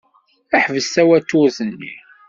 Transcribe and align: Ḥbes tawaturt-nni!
Ḥbes 0.63 0.87
tawaturt-nni! 0.93 1.93